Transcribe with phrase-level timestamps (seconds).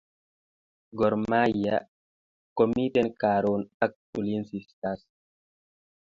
[0.97, 1.75] Gor mahia
[2.55, 5.03] ko miten karon Ak ulinzi stars